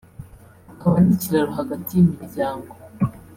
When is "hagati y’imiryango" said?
1.59-2.71